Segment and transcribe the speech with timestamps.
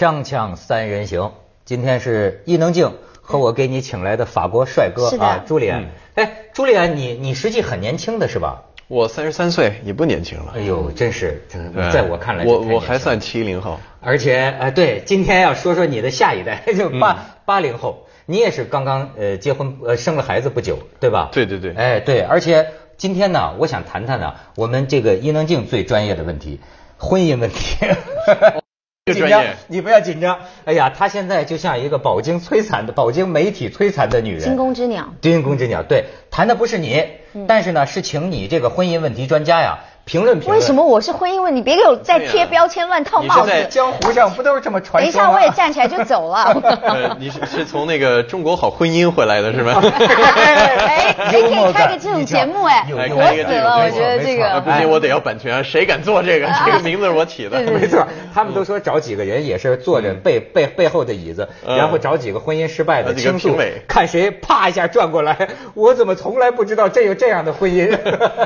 [0.00, 1.30] 锵锵三人行，
[1.66, 5.90] 今天是伊能静和我给你请来的法国帅哥啊，朱莉安。
[6.14, 8.62] 哎，朱莉安，你你实际很年轻的是吧？
[8.88, 10.62] 我三十三岁，也不年轻了哎。
[10.62, 13.78] 呦，真是，真在我看来，我我还算七零后。
[14.00, 21.28] 而且，哎，对，今天要说说你的下一代， 就八嗯八零后，你也是刚刚呃结婚呃生了孩子不久，对吧？
[21.30, 26.58] 对对对哎对，而且今天呢，我想谈谈呢，我们这个伊能静最专业的问题，
[26.96, 27.76] 婚姻问题。
[29.12, 30.38] 紧张你不要紧张。
[30.64, 34.42] 哎呀，她现在就像一个饱经摧残的、饱经媒体摧残的女人。
[34.42, 35.12] 惊弓之鸟。
[35.20, 40.58] 惊弓之鸟，对，谈的不是你，嗯但是呢，是请你这个婚姻问题专家呀评论评论。
[40.58, 41.54] 为什么我是婚姻问？
[41.54, 43.64] 你别给我再贴标签、乱套帽你是在。
[43.64, 45.28] 江湖上不都是这么传说吗？
[45.28, 46.60] 等一下，我也站起来就走了。
[46.82, 49.78] 呃，你是是从那个中国好婚姻回来的是吗？
[49.80, 53.84] 哎，哎，可以开个这种节目哎，有幽火默感死了！
[53.84, 56.48] 我觉得这个啊不行，我得要版权，谁敢做这个？
[56.66, 57.60] 这个名字是我起的。
[57.60, 65.48] 没错，他们都说找几个人也是坐着背背背后的椅子，嗯然后找几个婚姻失败的倾诉评委，看谁啪一下转过来。
[65.74, 67.90] 我怎么从来不知道这有这样的婚姻？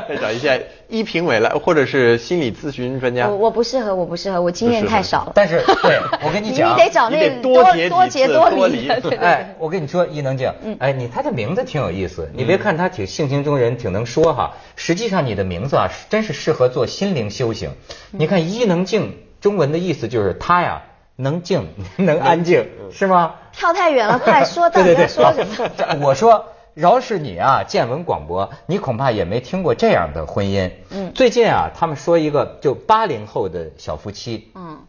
[0.07, 0.57] 再找一下
[0.87, 3.35] 一评委来，或者是心理咨询专家我。
[3.37, 5.31] 我不适合，我不适合，我经验太少了。
[5.35, 8.87] 但是对我跟你讲 你讲，得找那多结多结多多离。
[8.89, 17.69] 哎，我跟你说，伊能静，嗯哎，你他的名字挺有意思，你别看他挺性情中人，挺能说哈，实际上你的名字啊，真是适合做心灵修行。
[18.11, 20.83] 嗯你看伊能静，中文的意思就是他呀
[21.17, 23.35] 能静， 能安静，是吗？
[23.51, 25.69] 跳太远了，快说到底 对对对，要说什么？
[25.87, 26.45] 好我说，
[26.75, 30.71] 饶是你啊，见闻广博，你恐怕也没听过这样的婚姻。
[30.91, 34.79] 嗯最近啊，他们说一个就八零后的小夫妻，嗯，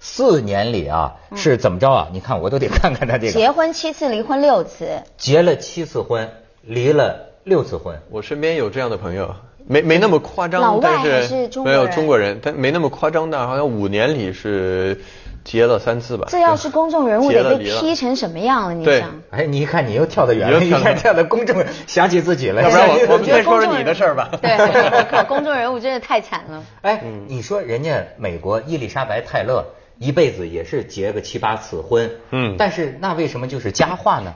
[0.00, 2.08] 四年里啊是怎么着啊？
[2.10, 5.02] 你看我都得看看他这个结婚七次，离婚六次。
[5.18, 6.30] 结了七次婚，
[6.62, 8.00] 离了六次婚。
[8.10, 9.34] 我身边有这样的朋友，
[9.66, 15.02] 没没那么夸张，老外是中国没有中国人，但没那么夸张，的好像五年里是
[15.44, 16.26] 结了三次吧。
[16.30, 18.74] 这要是公众人物得被批成什么样了？
[18.74, 19.20] 你对想？
[19.30, 22.62] 哎，你一看你又跳得远了，你又跳得远你看跳的公众想起自己了。
[22.62, 26.64] 要不然我 我们再说说你的事儿吧 对，公众人物真的太惨了。
[26.82, 29.66] 哎，你说人家美国伊丽莎白泰勒
[29.98, 34.34] 一辈子也是结个七八次婚，嗯但是那为什么就是佳话呢？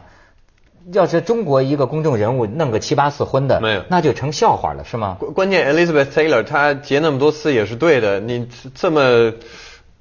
[0.93, 5.17] 要是中国一个公众人物弄个七八次婚的，没有那就成笑话了，是吗？
[5.19, 9.33] 关关键 Elizabeth Taylor 她结那么多次也是对的，你这么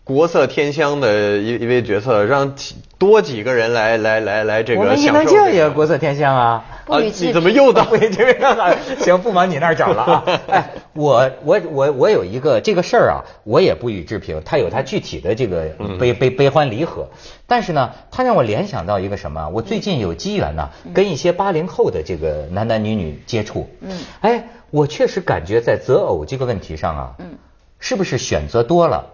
[0.08, 6.66] 国色天香的一一位角色，让几多几个人来来来来这我们伊个享受能静也国色天香啊。
[7.02, 8.78] 你怎么又到 不这边了？
[9.02, 10.24] 行，不往你那儿找了啊。
[10.48, 17.10] 哎，我我我我有一个这个事儿啊，我也不予置评，它有它具体的这个嗯悲悲悲欢离合。
[17.46, 19.50] 但是呢，它让我联想到一个什么？
[19.50, 23.70] 我最近有机缘呢，跟一些八零后的这个男男女女接触。
[23.82, 27.38] 嗯哎，我确实感觉在择偶这个问题上啊，嗯
[27.80, 29.06] 是不是选择多了，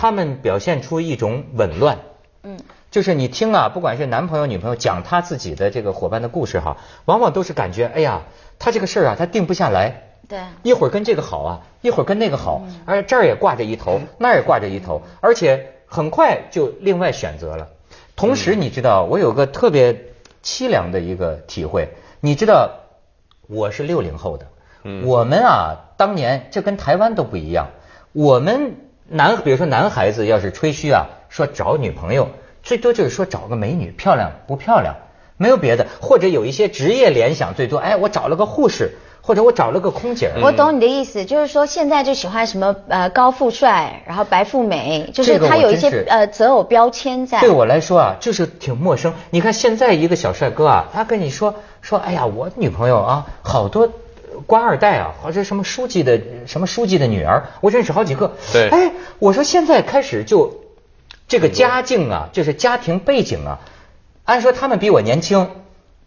[0.00, 1.98] 他们表现出一种紊乱。
[2.44, 2.60] 嗯，
[2.92, 6.76] 就是你听啊，不管是男朋友女朋友讲他自己的这个伙伴的故事哈，
[7.06, 8.22] 往往都是感觉，哎呀，
[8.60, 10.04] 他这个事儿啊，他定不下来。
[10.28, 10.38] 对。
[10.62, 17.66] 一会儿跟这个好啊，一会儿跟那个好，而这儿也挂着一头，那儿也挂着一头，而且很快就另外选择了。
[18.14, 20.12] 同时，你知道，我有个特别
[20.44, 21.88] 凄凉的一个体会，
[22.20, 22.70] 你知道，
[23.48, 24.46] 我是六零后的，
[24.84, 27.70] 嗯我们啊，当年这跟台湾都不一样，
[28.12, 28.76] 我们
[29.08, 32.28] 男，比如说男孩子要是吹嘘啊，说找女朋友，
[32.62, 34.96] 最多就是说找个美女，漂亮不漂亮，
[35.36, 40.40] 没有别的，或者有一些职业联想，最多，哎，我找了个护士，或者我找了个空姐儿。
[40.42, 47.40] 我懂你的意思，就是说现在就喜欢什么呃高富帅，然后白富美，就是他有一些呃择偶标签在。
[47.40, 49.14] 对我来说啊，就是挺陌生。
[49.30, 53.90] 你看现在一个小帅哥啊，他跟你说说，哎呀，我女朋友啊，好多呃
[54.46, 58.36] 官二代啊，或者什么书记的什么书记的女儿，我认识好几个。
[58.52, 60.64] 对哎，我说现在开始就
[61.26, 63.60] 这个家境啊，就是家庭背景啊，
[64.24, 65.50] 按说他们比我年轻，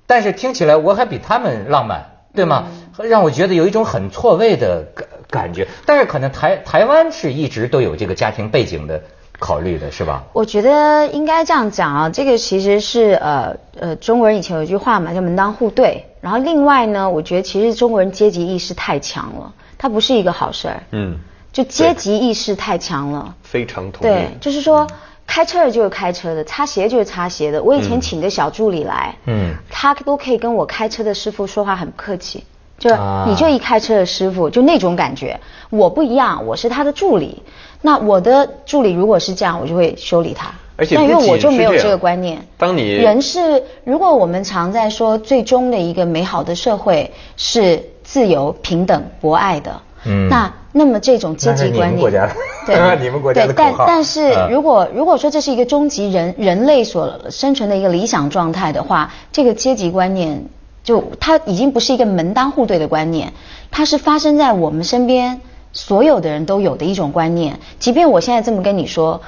[0.07, 2.07] 但是听起来我还比他们浪漫。
[2.33, 2.67] 对吗？
[2.97, 9.03] 让我觉得有一种很错位的感感觉，但是可能台台湾是一直都有这个家庭背景的
[9.41, 10.23] 考虑的，是吧？
[10.31, 16.05] 我觉得应该这样讲啊，这个其实是呃呃中国人以前有一句话嘛，叫门当户对。
[16.21, 20.83] 然后另外呢，我觉得其实中国人阶级意识太强了，它不是一个好事儿。
[20.91, 21.17] 嗯，
[21.51, 23.35] 就阶级意识太强了。
[23.41, 24.13] 非常同意。
[24.13, 24.87] 对，就是说。
[25.27, 27.63] 开车的就是开车的，擦鞋就是擦鞋的。
[27.63, 32.43] 我以前请的小助理来，嗯他都可以跟我开车的师傅说话很客气，
[32.81, 32.97] 就是
[33.27, 35.39] 你就一开车的师傅，就那种感觉。
[35.69, 37.43] 我不一样，我是他的助理。
[37.83, 40.51] 那我的助理如果是这样，我就会修理他。
[40.77, 42.43] 而且那因为我就没有这个观念。
[42.57, 52.11] 当你人是，如果我们常在说最终的一个美好的社会是自由、平等、博爱的，嗯那那么这种阶级观念
[52.65, 53.73] 对 你们国家的对，但。
[53.85, 60.43] 但是嗯如果如果说这是一个终极人人类所生存的一个理想状态的话，这个阶级观念
[60.83, 63.33] 就它已经不是一个门当户对的观念，
[63.69, 65.41] 它是发生在我们身边
[65.73, 67.59] 所有的人都有的一种观念。
[67.79, 69.21] 即便我现在这么跟你说，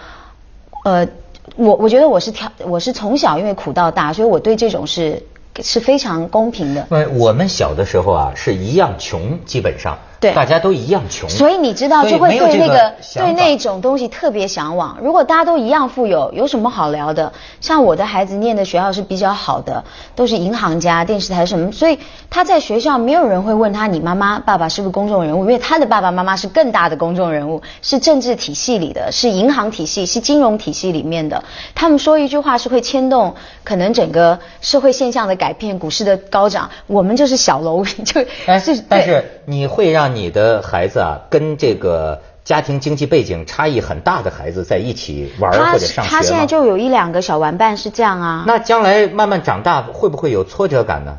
[0.84, 1.08] 呃，
[1.56, 5.24] 我我觉得我是挑我是从小因为苦到大，所以我对这种是
[5.62, 6.88] 是非常公平的。
[6.92, 14.98] 因为我们小的时候啊，是一样穷，基本上，对大家都一样穷，所以你知道就会对那个对那种东西特别向往。
[15.02, 17.32] 如果大家都一样富有，有什么好聊的？
[17.60, 19.84] 像我的孩子念的学校是比较好的，
[20.16, 22.00] 都是银行家、电视台什么，所以
[22.30, 31.44] 他在学校没有人会问他你妈妈、爸爸是不是公众人物，因为他的爸爸妈妈是更大的公众人物，是政治体系里的，是银行体系、是金融体系里面的。
[31.76, 36.70] 他们说一句话是会牵动可能整个社会现象的改变、股市的高涨。
[36.88, 48.44] 我们就是小楼， 就哎是，对但是你会让你的孩子啊，跟这个家庭经济背景差异很大的孩子在一起玩或者上学他现在就有一两个小玩伴是这样啊。
[48.48, 51.18] 那将来慢慢长大，会不会有挫折感呢？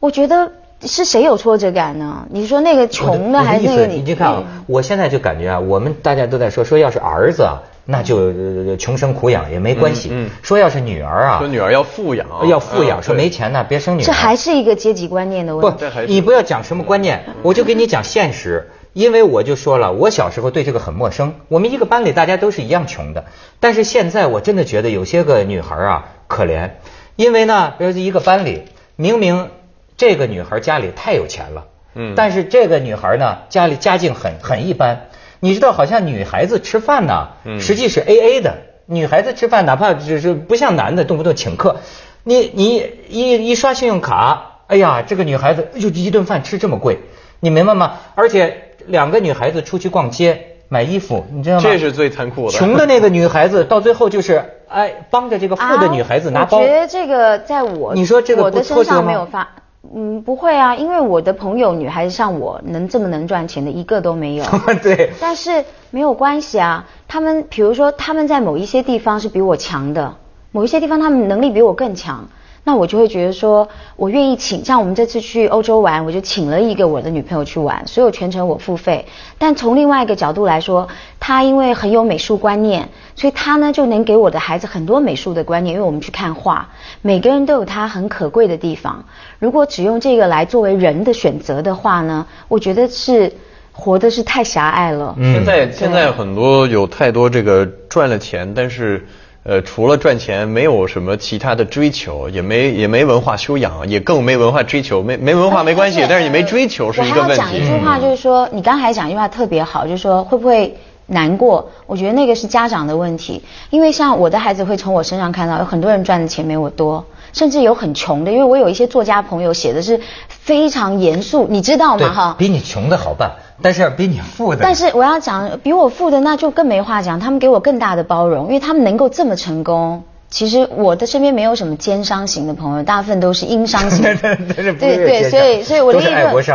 [0.00, 0.52] 我觉得
[0.82, 2.26] 是谁有挫折感呢？
[2.30, 10.08] 你说那个穷的我还是那个你就看啊，我现在就感觉啊，我们大家都在说，说要是儿子啊，那就呃穷生苦养也没关系。
[10.12, 14.04] 嗯嗯说要是女儿啊，说女儿要富养，要富养，嗯说没钱呢，别生女儿。
[14.04, 15.78] 这还是一个阶级观念的问题。
[15.80, 18.70] 这还，是你不要讲什么观念，我就给你讲现实。
[18.94, 21.34] 因为我就说了，我小时候对这个很陌生。
[21.48, 23.24] 我们一个班里大家都是一样穷的，
[23.58, 26.70] 但是现在我真的觉得有些个女孩啊可怜，
[27.16, 28.62] 因为呢，比如一个班里
[28.94, 29.50] 明明
[29.96, 31.64] 这个女孩家里太有钱了，
[31.96, 35.08] 嗯但是这个女孩呢家里家境很很一般。
[35.44, 38.54] 你知道，好像女孩子吃饭呢，嗯实际是 A A 的。
[38.86, 41.76] 女孩子吃饭，哪怕只是不像男的动不动请客，
[42.22, 46.98] 你你一一刷信用卡，哎呀，这个女孩子，就，一顿饭吃这么贵，
[47.40, 47.92] 你明白吗？
[48.14, 51.62] 而且两个女孩子出去逛街买衣服，你知道吗？
[51.62, 52.52] 这是最残酷的。
[52.56, 56.58] 穷的那个女孩子，到最后就是哎，帮着这个富的女孩子拿包。
[56.58, 59.48] 啊我觉得这个在我你说这个我的身上没有发。
[59.92, 64.44] 嗯，不会啊，因为我的朋友女孩子像我能这么能赚钱的一个都没有。
[64.82, 70.14] 对，但是没有关系啊，他们比如说他们在某一些地方是比我强的，
[70.52, 72.28] 某一些地方他们能力比我更强，
[72.66, 79.04] 那我就会觉得说，我愿意请，像我们这次去欧洲玩，我就请了一个我的女朋友去玩，所有全程我付费。
[79.36, 80.88] 但从另外一个角度来说，
[81.20, 86.70] 她因为很有美术观念，所以她呢就能给我的孩子很多美术的观念，因为我们去看画，
[87.02, 89.04] 每个人都有他很可贵的地方。
[89.38, 93.30] 如果只用这个来作为人的选择的话呢，我觉得是
[93.72, 95.14] 活的是太狭隘了。
[95.18, 99.06] 嗯现在现在很多有太多这个赚了钱，但是
[99.44, 107.60] 呃除了赚钱没有什么其他的追求，也没也没文化修养，也更没文化追求，没没文化没关系，但是你没追求是一个问我要讲一。
[107.60, 110.74] 句话，就是说，你刚才讲一句话特别好，就是说会不会
[111.06, 111.70] 难过？
[111.86, 117.04] 我觉得那个是家长的问题，因为像我的孩子会从我身上看到，有很多人赚的钱没我多。
[117.34, 122.10] 甚至有很穷的，因为我有一些作家朋友写的是非常严肃，你知道吗？
[122.10, 130.02] 哈，比你穷的好办，但是比你富的，但是我要讲，比我富的那就更没话讲，他们给我更大的包容，因为他们能够这么成功。
[130.30, 134.02] 其实我的身边没有什么奸商型的朋友，大部分都是殷商型。
[134.18, 136.10] 对对对所以所以我的意思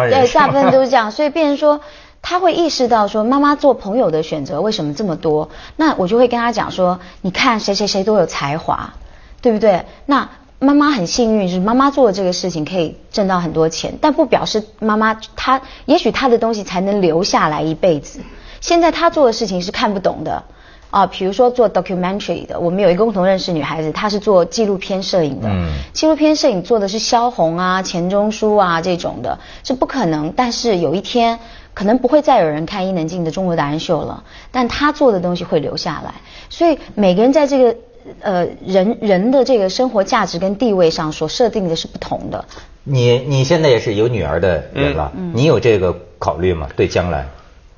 [0.09, 1.79] 对，大部分都是这样，所以变成说。
[2.21, 5.50] 他会意识到说，妈妈做朋友的选择为什么这么多？
[5.77, 8.93] 那我就会跟他讲说，你看谁谁谁都有才华，
[9.41, 9.86] 对不对？
[10.05, 18.19] 那妈妈很幸运，是妈妈做的这个事情可以挣到很多钱，但不表示妈妈她也许她的东西才能留下来一辈子。
[18.59, 20.43] 现在她做的事情是看不懂的
[20.89, 30.33] 啊，比如说做 documentary 的，我们有一个共同认识女孩子，她是做纪录片摄影的，嗯纪录片摄影做的是萧红啊、钱钟书啊这种的，是不可能。
[30.35, 31.39] 但是有一天，
[31.73, 36.15] 可能不会再有人看伊能静的《中国达人秀》了，但她做的东西会留下来。
[36.49, 37.77] 所以每个人在这个
[38.21, 42.45] 呃人人的这个生活价值跟地位上所设定的是不同的。
[42.83, 46.67] 你你现在也是有女儿的人了，嗯你有这个考虑吗？
[46.75, 47.27] 对将来？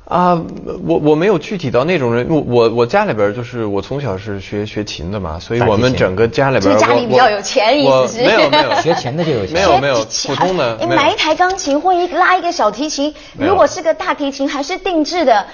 [0.05, 0.43] 啊，
[0.85, 15.45] 我我没有具体到那种人，我我我家里边就是我从小是学学琴的嘛，所以我们整个家里边所以家里比较有钱意我思 是没有没有学琴的就有 钱没有没有普通的你买一台钢琴或一拉一个小提琴，如果是个大提琴还是定制的，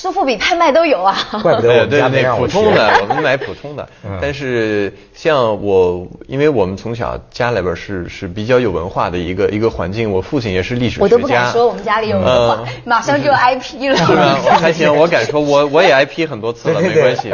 [0.00, 1.16] 苏富比拍卖都有啊。
[1.42, 4.16] 怪不得我家没让我普通的，我们买普通的 嗯。
[4.22, 11.02] 但是像我，因为我们从小家里边是是比较有文化的一个一个环境，我父亲也是历史学家。
[11.02, 13.96] 我都不敢说我们家里有文化，嗯 马上就挨批了。
[13.96, 14.38] 是吧？
[14.60, 17.32] 还行，我敢说，我我也挨批很多次了，没关系。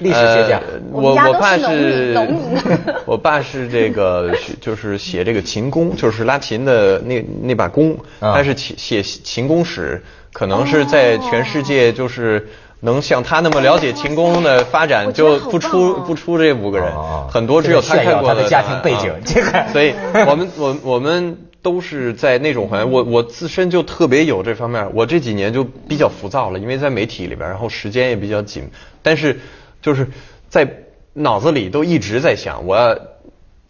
[0.00, 2.58] 历史学家呃我我我爸农民
[3.04, 12.48] 我爸是这个就是写这个秦弓，就是拉琴的那那把弓，啊他是写写秦弓史，可能是在全世界就是。
[12.84, 19.68] 能像他那么了解秦宫的发展，就不出不出这五个人哦，很多只有他看过的家庭背景啊这个。
[19.68, 19.94] 所以
[20.26, 28.68] 我们我我们都是在那种环境，我我自身就特别有这方面，我这几年就比较浮躁了，因为在媒体里边，然后时间也比较紧，
[29.00, 29.38] 但是
[29.80, 30.08] 就是
[30.48, 30.68] 在
[31.12, 32.98] 脑子里都一直在想，我要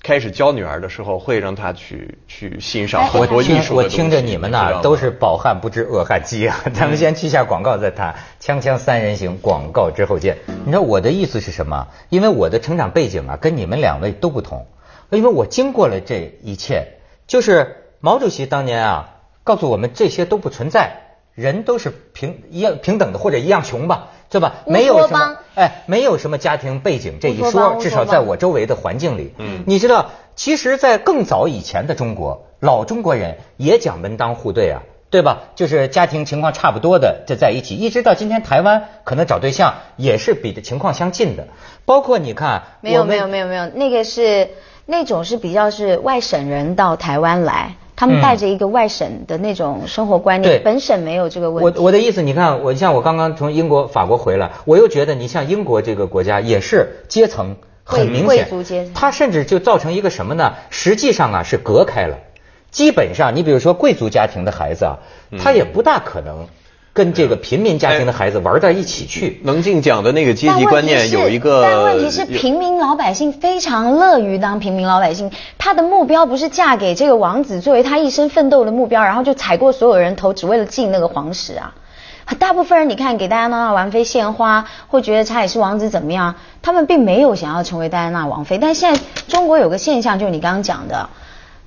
[0.03, 6.61] 开始教女儿的时候，会让她去去欣赏哎很多我听艺术我听着你们呐都是饱汉不知饿汉饥啊！
[6.75, 8.17] 咱们先去下广告再谈。
[8.41, 10.39] 锵锵三人行，广告之后见。
[10.65, 11.87] 你知道我的意思是什么？
[12.09, 14.67] 因为我的成长背景啊，跟你们两位都不同。
[15.11, 16.95] 因为我经过了这一切，
[17.29, 24.55] 就是毛主席当年啊，告诉我们这些都不存在，人都是平一样平等的或者一样穷吧，对吧？
[24.67, 35.43] 没有什么哎，没有什么家庭背景这一说，至少在我周围的环境里，嗯你知道，其实，在更早以前的中国，老中国人也讲门当户对啊，对吧？
[35.55, 41.49] 就是家庭情况差不多的就在一起，一直到今天，台湾可能找对象也是比的情况相近的。
[41.85, 44.49] 包括你看，没有没有没有没有，那个是
[44.87, 51.79] 那种是比较是外省人到台湾来，他们嗯带着一个外省的那种生活观对念，本省没有这个问题。
[51.79, 57.55] 我我的意思，你看，我像我刚刚从英国、法国回来，我又觉得你像英国这个国家也是阶层
[57.85, 60.55] 很明显，贵族阶层它甚至就造成一个什么呢？
[60.71, 62.19] 实际上啊是隔开了。
[62.73, 64.99] 基本上，你比如说贵族家庭的孩子啊，
[65.39, 66.49] 他也不大可能
[66.95, 69.41] 跟这个平民家庭的孩子玩到一起去。
[69.45, 81.75] 能静讲的那个阶级观念有一个，但问题是，平民老百姓非常乐于当平民老百姓，他的目标不是嫁给这个王子作为他一生奋斗的目标，然后就踩过所有人头，只为了进那个皇室啊。
[82.39, 86.37] 大部分人你看给戴安娜王妃献花，会觉得他也是王子怎么样？
[86.63, 88.59] 他们并没有想要成为戴安娜王妃。
[88.59, 91.11] 但现在中国有个现象，就是你刚刚讲的，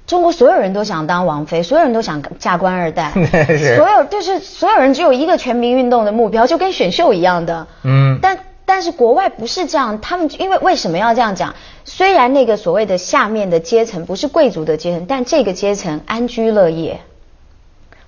[0.07, 3.11] 中国所有人都想当王妃，所有人都想嫁官二代，
[3.77, 7.65] 所有就是所有人只有一个全民运动的目标，就跟选秀一样的。
[7.83, 11.53] 嗯但但是国外不是这样，他们因为为什么要这样讲？
[11.85, 16.99] 虽然那个所谓的下面的阶层不是贵族的阶层，但这个阶层安居乐业，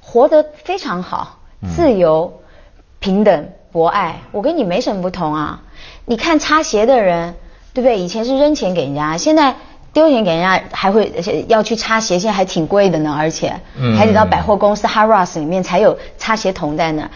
[0.01, 1.39] 活得非常好，
[1.75, 2.41] 自由、
[2.99, 4.21] 平等、博爱。
[4.31, 5.61] 我跟你没什么不同啊。
[6.05, 7.35] 你看擦鞋的人，
[7.73, 7.99] 对不对？
[7.99, 9.55] 以前是扔钱给人家，现在
[9.93, 17.09] 丢钱给人家还会而且要去擦鞋，现在还挺贵的呢，而且嗯还得到百货公司 Harrods 里面才有擦鞋桶在那儿。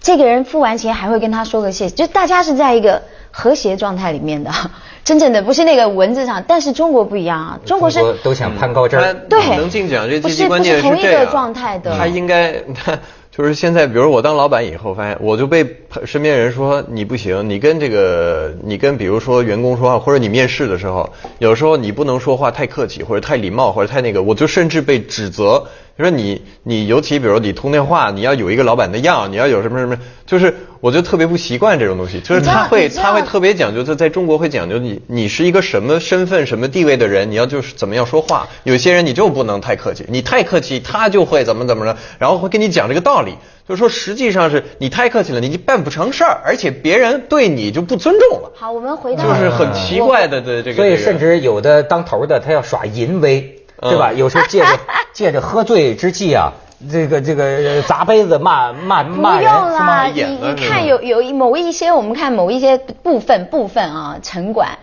[0.00, 4.52] 这个人付完钱还会跟他说个谢谢，就大家是在一个和谐状态里面的，
[5.02, 6.44] 真正的不是那个文字上。
[6.46, 9.14] 但是中国不一样啊，中国是都想攀高枝儿。
[9.28, 12.96] 对能进奖这不是不是同一个状态的他应该他
[13.36, 15.62] 就是现在，比如我当老板以后，发现我就被
[16.06, 25.66] 身边人说你不行，你跟这个你跟比如说员工说话，或者你面试的时候，有时候你不能说话太客气，或者太礼貌，或者太那个，我就甚至被指责。
[25.98, 38.46] 就说你你尤其比如你通电话，你要有一个老板的样，你要有什么什么，就是我就特别不习惯这种东西，就是他会他会特别讲究，就在中国会讲究你你是一个什么身份、什么地位的人，你要就是怎么样说话。
[38.64, 43.32] 有些人你就不能太客气，你太客气他就会怎么怎么着，然后会跟你讲这个道理，
[43.66, 48.52] 就是说实际上是你太客气了，你就办不成事儿，而且别人对你就不尊重了。
[48.54, 54.12] 好，我们回到就是很奇怪的的这个，所以甚至有的当头的他要耍淫威，嗯对吧？
[54.12, 54.66] 有时候借着
[55.12, 56.52] 借着喝醉之际啊，
[56.90, 59.72] 这个这个砸杯子骂骂不骂人用？
[59.72, 64.78] 啦，你你看有有某一些，我们看某一些部分部分啊，城管，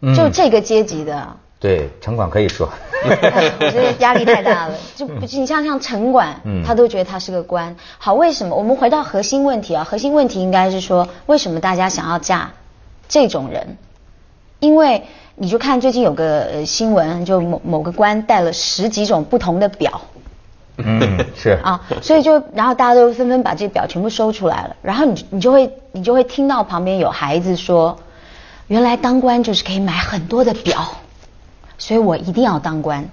[0.00, 2.68] 嗯就这个阶级的，对城管可以说，
[3.04, 4.74] 我觉得压力太大了。
[4.94, 7.76] 就不你像像城管嗯，他都觉得他是个官。
[7.98, 8.54] 好，为什么？
[8.56, 12.52] 我们回到核心问题啊，核心问题应该是说，为什么大家想要嫁
[13.08, 13.76] 这种人？
[14.60, 15.04] 因为
[15.38, 20.00] 你就看最近有个呃新闻，就某某个官带了十几种不同的表。
[20.76, 27.98] 嗯， 是啊，所以就然后大家都纷纷把这表全部收出来了，然后你你就会你就会听到旁边有孩子说，
[28.66, 30.94] 原来当官就是可以买很多的表，
[31.78, 33.08] 所以我一定要当官。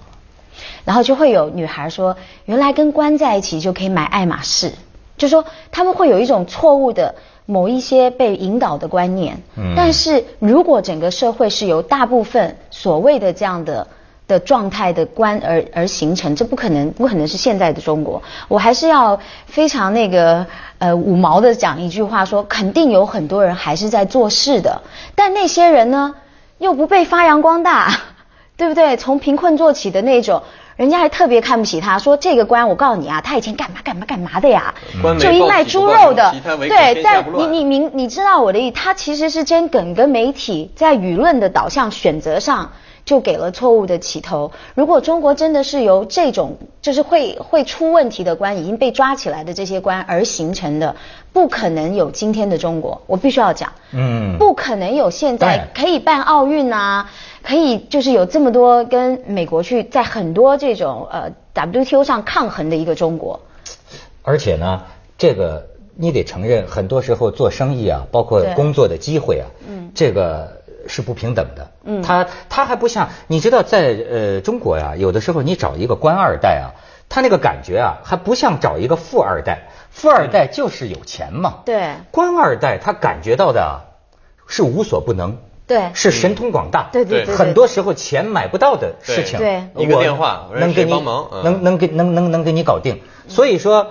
[0.83, 2.15] 然后就会有女孩说，
[2.45, 4.71] 原来跟官在一起就可以买爱马仕，
[5.17, 9.41] 就说他们会有一种错误的某一些被引导的观念。
[9.57, 13.87] 嗯但是如果整个社会是由大部分所谓的这样的
[14.27, 18.21] 的状态的观而而形成，这不可能，不可能是现在的中国。
[18.47, 20.45] 我还是要非常那个
[20.79, 24.81] 呃五毛的讲一句话说，肯定有很多人还是在做事的，
[25.13, 26.15] 但那些人呢
[26.57, 27.95] 又不被发扬光大，
[28.57, 28.97] 对不对？
[28.97, 30.41] 从贫困做起的那种。
[30.75, 34.73] 人家还特别看不起他，说这个官，我告诉你啊，他以前干嘛干嘛干嘛的呀，
[35.19, 36.35] 就一卖猪肉的。
[36.67, 42.73] 对，但你你明你知道我的意，他其实是真梗跟媒体在舆论的导向选择上，
[43.05, 44.51] 就给了错误的起头。
[44.73, 50.95] 如果中国真的是由这种就是会会出问题的官已经被抓起来的这些官而形成的，
[51.35, 53.01] 不可能有今天的中国。
[53.07, 57.09] 我必须要讲，嗯不可能有现在可以办奥运啊，
[57.43, 63.41] 可以就是有这么多跟美国去在很多这种呃 WTO 上抗衡的一个中国。
[64.23, 64.83] 而且呢，
[65.17, 71.69] 这个你得承认，很多时候做生意啊，包括工作的机会啊，嗯这个是不平等的。
[71.83, 76.71] 嗯他他还不像你知道，在呃中国呀，有的时候你找一个官二代啊，
[77.09, 79.67] 他那个感觉啊，还不像找一个富二代。
[79.95, 83.71] 富二代就是有钱嘛，对官二代他感觉到的啊
[84.45, 85.37] 是无所不能。
[85.67, 93.01] 对是神通广大，对对对对很多时候钱买不到的事情，对一个电话能给你帮忙嗯能能给能能能给你搞定。
[93.27, 93.87] 所以说，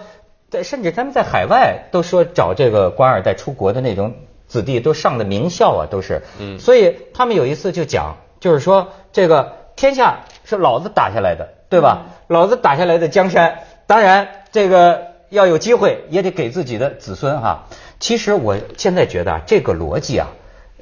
[0.50, 4.14] 在甚至他们在海外都说找这个官二代出国的那种
[4.46, 6.22] 子弟都上的名校啊，都是。
[6.38, 12.02] 嗯所以他们有一次就讲，就是说这个天下是老子打下来的，对吧？
[12.28, 17.66] 老子打下来的江山，当然这个要有机会也得给自己的子孙哈。
[18.00, 20.28] 其实我现在觉得啊，这个逻辑啊。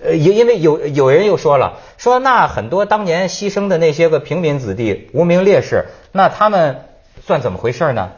[0.04, 6.86] 呃，因因为有有人又说了，说那很多当年牺牲的那些个平民子弟、无名烈士，那他们
[7.24, 8.10] 算怎么回事呢？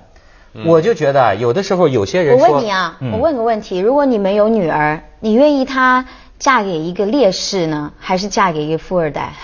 [0.65, 6.07] 我就觉得啊，有的时候有些人我，问你啊，嗯我问个问题：如果你没有女儿，你愿意她
[6.39, 9.35] 嫁给一个烈士呢，还是嫁给一个富二代？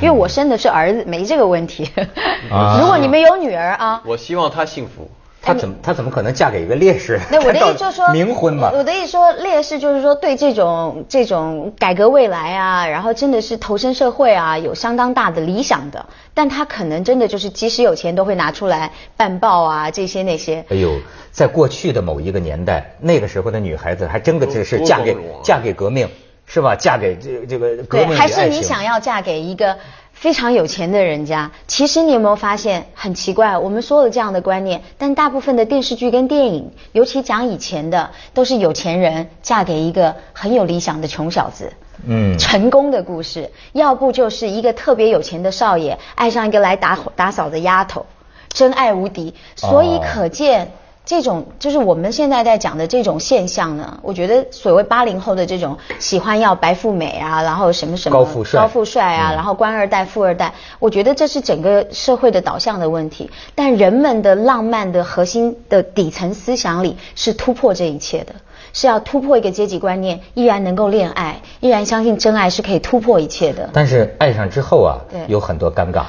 [0.00, 1.90] 因为我生的是儿子，没这个问题。
[2.50, 5.10] 啊如果你们有女儿啊，我希望她幸福。
[5.42, 7.20] 她怎么她怎么可能嫁给一个烈士？
[7.30, 8.68] 那我的意思就是说，冥婚嘛。
[8.74, 20.64] 我的意思说，烈士就是说对这种这种改革未来啊，然后真的是投身社会啊，有相当大的理想的，但他可能真的就是即使有钱都会拿出来办报啊，这些那些。
[20.68, 20.98] 哎呦，
[21.30, 26.08] 在过去的某一个年代，那个时候的女孩子还真的只是嫁给嫁给革命，
[26.46, 26.76] 是吧？
[26.76, 29.76] 嫁给这这个革对，还是你想要嫁给一个
[30.12, 31.50] 非常有钱的人家？
[31.66, 33.58] 其实你有没有发现很奇怪？
[33.58, 41.72] 我们说了这样的观念，但大部分的电视剧跟电影，尤其讲以前的，都是有钱人嫁给一个很有理想的穷小子。
[42.06, 48.06] 嗯成功的故事，要不就是一个特别有钱的少爷爱上一个来打打扫的丫头，
[48.50, 49.34] 真爱无敌。
[49.56, 50.70] 所以哦可见。
[51.06, 63.30] 这种就是我们现在在讲的这种现象呢，我觉得所谓八零后的这种喜欢要白富美啊，然后什么什么高富帅高富帅啊，嗯然后官二代、富二代，我觉得这是整个社会的导向的问题。
[63.54, 68.34] 但人们的浪漫的核心的底层思想里是突破这一切的，
[68.72, 73.70] 是要突破一个阶级观念，依然能够恋爱，依然相信真爱是可以突破一切的。
[73.72, 76.02] 但是爱上之后啊对，有很多尴尬。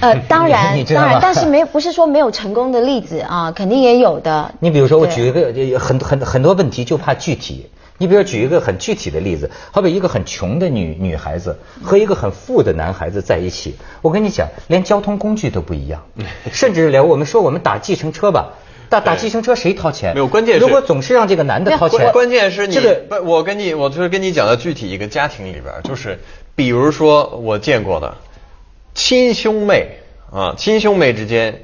[0.00, 4.54] 呃， 当然当然，但是没有不是说没有成功的例子啊，肯定也有的。
[4.60, 7.70] 你比如说，我举一个呃很很很多问题就怕具体。
[8.00, 16.00] 你比如举一个很具体的例子，好比一个很穷的女女孩子和一个很富的男孩子在一起，我跟你讲，连交通工具都不一样，
[16.52, 18.50] 甚至连我们说我们打计程车吧，
[18.88, 20.14] 打打计程车谁掏钱？
[20.14, 26.20] 没有关键是如果总是让这个男的掏钱，关关键是你这个不，我跟你，我就是跟你讲的具体一个家庭里边，就是
[26.54, 28.14] 比如说我见过的
[28.98, 30.00] 亲兄妹
[30.32, 31.62] 啊，亲兄妹之间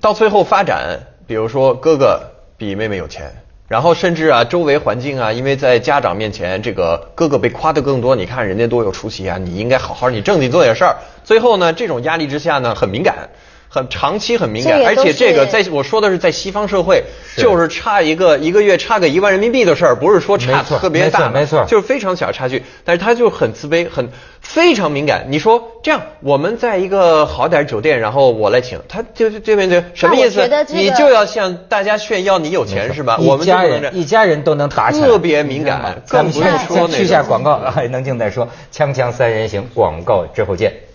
[0.00, 2.20] 到最后发展，比如说哥哥
[2.56, 3.36] 比妹妹有钱。
[3.68, 8.16] 然后甚至啊，周围环境啊，因为在家长面前，这个哥哥被夸的更多。
[8.16, 10.96] 你看人家多有出息啊，你应该好好你正经做点事儿。
[11.22, 13.28] 最后呢，这种压力之下呢，很敏感，
[13.74, 17.04] 很长期很敏感，而且这个在我说的是在西方社会，
[17.38, 22.62] 就是差一个一个月差个一万人民币的事儿，不是说差特别大，没错没错就是非常小的差距。
[22.84, 24.10] 但是他就很自卑，很
[24.42, 25.28] 非常敏感。
[25.30, 33.16] 你说这样，我们在一个好点酒店，然后我来请，他就就这边就什么意思你就要向大家炫耀你有钱是吧？
[33.22, 38.46] 我们家们就不能这人一家人都能打起来，特别敏感，咱们更不是先说那先去一下广告，还能静再说。
[38.70, 40.91] 锵锵三人行，广告之后见。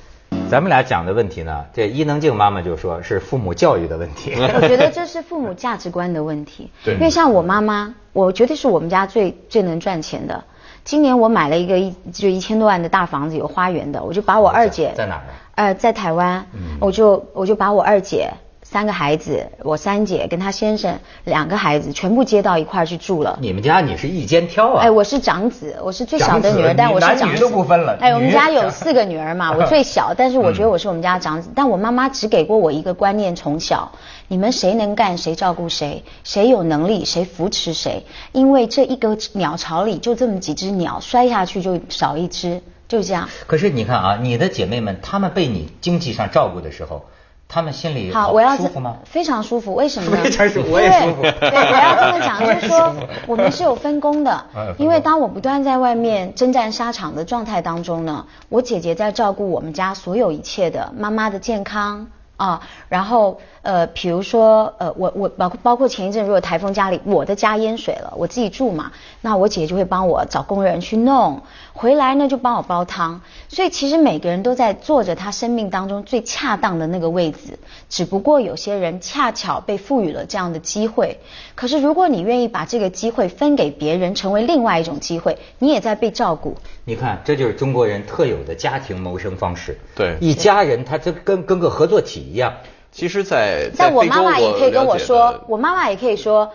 [0.49, 4.33] 咱们俩讲的问题呢，这伊能静妈妈就说是父母教育的问题。
[4.39, 6.71] 我觉得这是父母价值观的问题。
[6.83, 10.43] 对因为像我妈妈，我绝对是我们家最最能赚钱的。
[10.83, 18.31] 今年我买了一个一就一千多万的大房子，有花园的，我就把我二姐在哪儿啊呃，在台湾，嗯我就我就把我二姐
[18.69, 23.39] 三个孩子，我三姐跟她先生两个孩子全部接到一块儿去住了。
[23.41, 24.83] 你们家你是一肩挑啊？
[24.83, 27.23] 哎，我是长子，我是最小的女儿，但我是长子。
[27.23, 31.49] 男女都不分了哎，我们家有四个女儿嘛， 我最小，但是我觉得我是我们家长子。
[31.55, 33.89] 但我妈妈只给过我一个观念，从小，
[34.27, 38.03] 你们谁能干谁照顾谁，谁有能力谁扶持谁，
[38.33, 43.29] 因为这一个鸟巢里就这么几只鸟，摔下去就少一只，就这样。
[43.47, 47.16] 可是你看啊，你的姐妹们，她们被你经济上照顾的时候，她
[47.57, 48.97] 他们心里好，我要舒服吗？
[49.03, 50.23] 非常舒服，为什么呢？
[50.23, 52.93] 非常舒服我也舒服对，对我要这么讲， 就是说
[53.25, 54.45] 我们是有分工的
[54.77, 62.05] 因为当我不断在外面征战沙场的状态当中呢，我姐姐在照顾我们家所有一切的妈妈的健康。
[62.37, 68.91] 啊，然后呃，比如说呃，我我包括包括前一阵如果台风家里我的家淹水了，我自己住嘛，
[69.21, 71.41] 那我姐姐就会帮我找工人去弄，
[71.77, 81.19] 回来呢就帮我煲汤，所以其实每个人都在做着他生命当中最恰当的那个位置，只不过有些人恰巧被赋予了这样的机会，
[81.53, 86.57] 可是如果你愿意把这个机会分给别人，成为另外一种机会，你也在被照顾。
[86.83, 89.77] 你看，这就是中国人特有的家庭谋生方式。
[89.95, 92.53] 对一家人他这跟跟个合作体一样。
[92.91, 96.51] 其实在，在但我妈妈也可以跟我说的，我妈妈也可以说，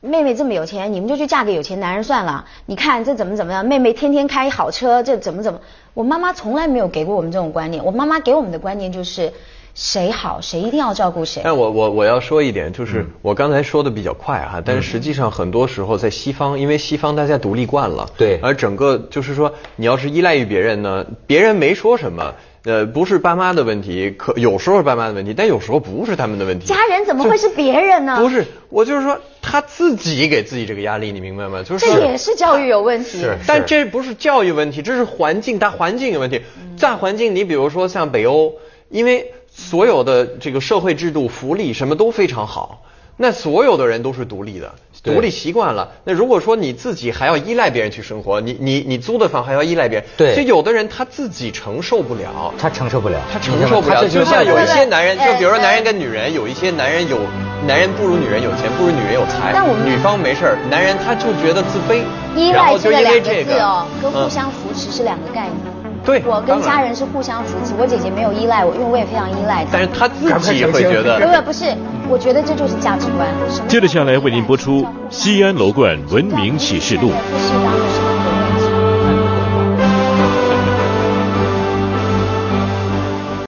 [0.00, 2.44] 妹妹这么有钱，你们就去嫁给有钱男人算了。
[2.66, 5.60] 你看这怎么怎么样，妹妹天天开好车，这怎么怎么？
[5.92, 7.84] 我妈妈从来没有给过我们这种观念。
[7.84, 9.32] 我妈妈给我们的观念就是，
[9.74, 11.42] 谁好谁一定要照顾谁。
[11.44, 26.66] 但我我我要说一点，就是嗯我刚才说的比较快哈，但是实际上很多时候在西方，因为西方大家独立惯了，对而整个就是说，你要是依赖于别人呢，别人没说什么，呃，不是爸妈的问题，可有时候是爸妈的问题，但有时候不是他们的问题。
[26.66, 28.18] 家人怎么会是别人呢？
[28.20, 31.62] 不是，我就是说他自己给自己这个压力，你明白吗？
[31.62, 33.20] 就是这也是教育有问题。
[33.20, 36.42] 是但这不是教育问题，这是环境大环境有问题。
[36.80, 38.54] 大环境，你比如说像北欧，
[38.88, 42.82] 因为所有的这个社会制度、福利什么都非常好，
[43.20, 45.90] 那所有的人都是独立的，独立习惯了。
[46.04, 50.36] 那如果说你自己还要依赖别人去生活，你你你租的房还要依赖别人，对。
[50.36, 52.54] 就有的人他自己承受不了。
[52.56, 57.18] 他承受不了，他承受不了，就像有一些男人，就比如说男人跟女人，有一些男人有
[57.66, 62.02] 男人不如女人有钱，不如女人有才，但我们女方没事儿，男人他就觉得自卑，
[62.36, 63.54] 依然后就赖这个两因为这个。
[63.54, 65.67] 字哦，跟互嗯相扶持是两个概念。
[66.08, 69.70] 对我跟家人是互相扶持，我姐姐没有依赖我，因为我也非常依赖她。
[69.70, 71.66] 但是她自己会觉得，不不是，
[72.08, 73.28] 我觉得这就是价值观。
[73.68, 77.10] 接着下来为您播出《西安楼冠文明启示录》。
[77.36, 77.87] 是的